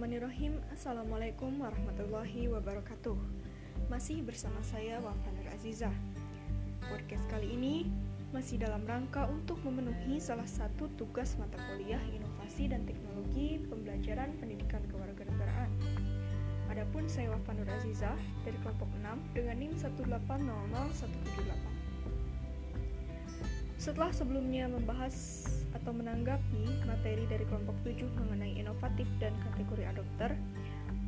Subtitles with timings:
[0.00, 0.64] Bismillahirrahmanirrahim.
[0.72, 3.20] Assalamualaikum warahmatullahi wabarakatuh.
[3.92, 5.92] Masih bersama saya Wafa Nur Azizah
[6.88, 7.84] Podcast kali ini
[8.32, 14.80] masih dalam rangka untuk memenuhi salah satu tugas mata kuliah Inovasi dan Teknologi Pembelajaran Pendidikan
[14.88, 15.68] Kewarganegaraan.
[16.72, 18.16] Adapun saya Wafa Nur Azizah
[18.48, 21.79] dari kelompok 6 dengan NIM 1800178
[23.80, 30.36] setelah sebelumnya membahas atau menanggapi materi dari kelompok 7 mengenai inovatif dan kategori adopter,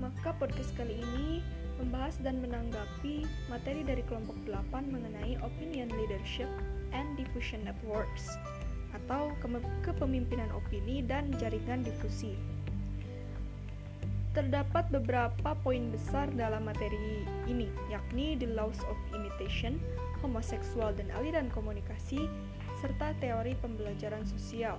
[0.01, 1.45] maka podcast kali ini
[1.77, 6.49] membahas dan menanggapi materi dari kelompok 8 mengenai opinion leadership
[6.97, 8.41] and diffusion networks
[8.97, 9.37] atau
[9.85, 12.41] kepemimpinan opini dan jaringan difusi.
[14.33, 19.77] Terdapat beberapa poin besar dalam materi ini, yakni the laws of imitation,
[20.25, 22.33] homoseksual dan aliran komunikasi,
[22.83, 24.75] serta teori pembelajaran sosial.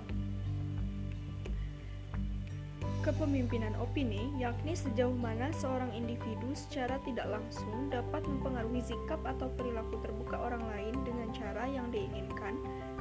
[3.00, 10.00] Kepemimpinan opini, yakni sejauh mana seorang individu secara tidak langsung dapat mempengaruhi sikap atau perilaku
[10.04, 12.56] terbuka orang lain dengan cara yang diinginkan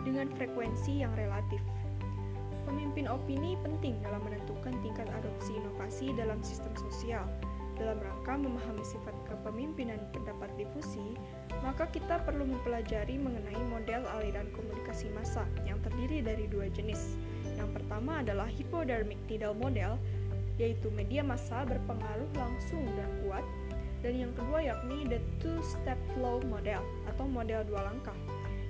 [0.07, 1.59] dengan frekuensi yang relatif.
[2.63, 7.27] Pemimpin opini penting dalam menentukan tingkat adopsi inovasi dalam sistem sosial
[7.77, 11.17] dalam rangka memahami sifat kepemimpinan pendapat difusi,
[11.65, 17.17] maka kita perlu mempelajari mengenai model aliran komunikasi massa yang terdiri dari dua jenis.
[17.57, 19.97] Yang pertama adalah hypodermic needle model,
[20.61, 23.45] yaitu media massa berpengaruh langsung dan kuat,
[24.05, 28.17] dan yang kedua yakni the two-step flow model atau model dua langkah,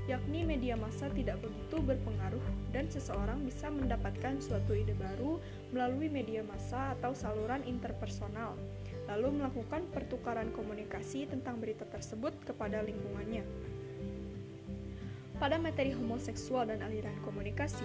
[0.05, 2.43] yakni media massa tidak begitu berpengaruh
[2.75, 5.39] dan seseorang bisa mendapatkan suatu ide baru
[5.71, 8.53] melalui media massa atau saluran interpersonal,
[9.07, 13.43] lalu melakukan pertukaran komunikasi tentang berita tersebut kepada lingkungannya.
[15.37, 17.83] Pada materi homoseksual dan aliran komunikasi,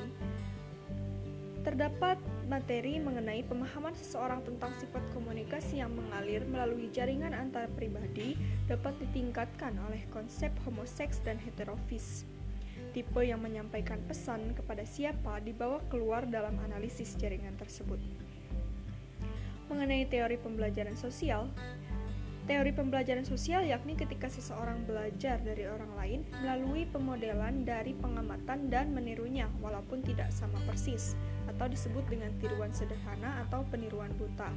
[1.66, 2.16] terdapat
[2.48, 8.38] materi mengenai pemahaman seseorang tentang sifat komunikasi yang mengalir melalui jaringan antar pribadi
[8.70, 12.24] dapat ditingkatkan oleh konsep homoseks dan heterofis.
[12.96, 18.00] Tipe yang menyampaikan pesan kepada siapa dibawa keluar dalam analisis jaringan tersebut.
[19.68, 21.52] Mengenai teori pembelajaran sosial,
[22.48, 28.88] Teori pembelajaran sosial yakni ketika seseorang belajar dari orang lain melalui pemodelan dari pengamatan dan
[28.96, 31.12] menirunya walaupun tidak sama persis
[31.44, 34.48] atau disebut dengan tiruan sederhana atau peniruan buta.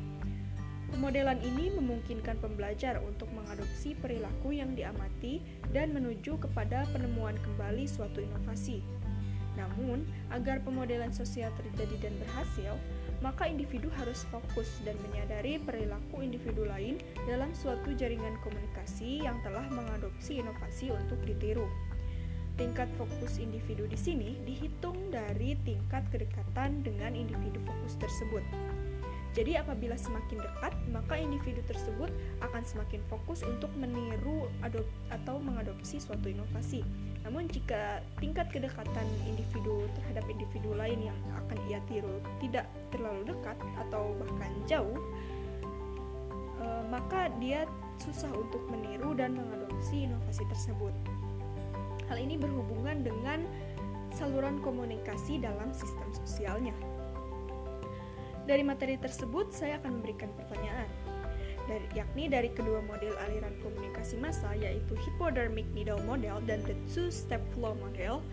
[0.96, 5.44] Pemodelan ini memungkinkan pembelajar untuk mengadopsi perilaku yang diamati
[5.76, 8.80] dan menuju kepada penemuan kembali suatu inovasi.
[9.62, 12.74] Namun, agar pemodelan sosial terjadi dan berhasil,
[13.22, 16.98] maka individu harus fokus dan menyadari perilaku individu lain
[17.30, 21.70] dalam suatu jaringan komunikasi yang telah mengadopsi inovasi untuk ditiru.
[22.58, 28.44] Tingkat fokus individu di sini dihitung dari tingkat kedekatan dengan individu fokus tersebut.
[29.32, 32.12] Jadi apabila semakin dekat, maka individu tersebut
[32.44, 34.52] akan semakin fokus untuk meniru
[35.08, 36.84] atau mengadopsi suatu inovasi.
[37.24, 43.56] Namun jika tingkat kedekatan individu terhadap individu lain yang akan ia tiru tidak terlalu dekat
[43.88, 45.00] atau bahkan jauh,
[46.60, 47.64] eh, maka dia
[48.04, 50.92] susah untuk meniru dan mengadopsi inovasi tersebut.
[52.12, 53.48] Hal ini berhubungan dengan
[54.12, 56.76] saluran komunikasi dalam sistem sosialnya.
[58.50, 60.90] Dari materi tersebut, saya akan memberikan pertanyaan,
[61.70, 67.40] dari, yakni dari kedua model aliran komunikasi massa, yaitu hypodermic needle model dan the two-step
[67.54, 68.26] flow model,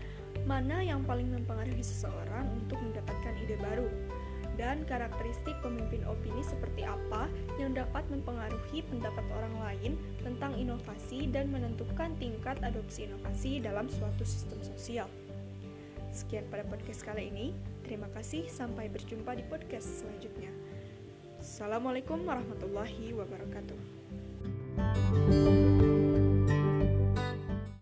[0.49, 3.85] mana yang paling mempengaruhi seseorang untuk mendapatkan ide baru,
[4.57, 11.47] dan karakteristik pemimpin opini seperti apa yang dapat mempengaruhi pendapat orang lain tentang inovasi dan
[11.53, 15.07] menentukan tingkat adopsi inovasi dalam suatu sistem sosial.
[16.11, 17.53] Sekian pada podcast kali ini.
[17.89, 20.53] Terima kasih, sampai berjumpa di podcast selanjutnya.
[21.41, 23.97] Assalamualaikum warahmatullahi wabarakatuh.
[24.79, 25.48] thank you